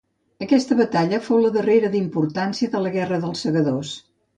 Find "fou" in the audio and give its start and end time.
1.27-1.39